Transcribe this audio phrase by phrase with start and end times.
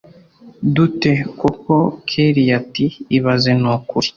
[0.73, 1.75] dute koko
[2.09, 2.85] kellia ati
[3.17, 4.07] ibaze nukuri